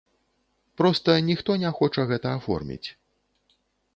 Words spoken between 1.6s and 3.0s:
не хоча гэта аформіць.